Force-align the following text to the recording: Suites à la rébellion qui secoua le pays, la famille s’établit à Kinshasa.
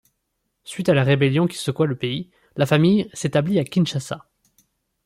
Suites 0.63 0.89
à 0.89 0.95
la 0.95 1.03
rébellion 1.03 1.45
qui 1.45 1.59
secoua 1.59 1.85
le 1.85 1.95
pays, 1.95 2.31
la 2.55 2.65
famille 2.65 3.07
s’établit 3.13 3.59
à 3.59 3.63
Kinshasa. 3.63 4.27